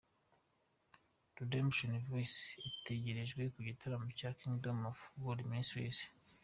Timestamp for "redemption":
1.39-1.91